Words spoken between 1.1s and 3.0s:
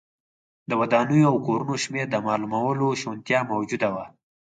او کورونو شمېر د معلومولو